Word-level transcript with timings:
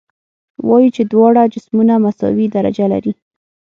وایو 0.67 0.93
چې 0.95 1.03
دواړه 1.11 1.51
جسمونه 1.53 1.93
مساوي 2.05 2.47
درجه 2.55 2.85
لري. 2.93 3.13